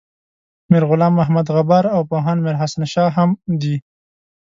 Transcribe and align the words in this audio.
میر 0.69 0.83
غلام 0.89 1.13
محمد 1.19 1.47
غبار 1.57 1.85
او 1.95 2.01
پوهاند 2.09 2.39
میر 2.45 2.55
حسین 2.61 2.83
شاه 2.93 3.09
هم 3.17 3.29
دي. 3.61 3.75